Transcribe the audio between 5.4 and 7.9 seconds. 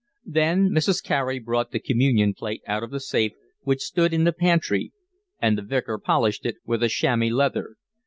the Vicar polished it with a chamois leather.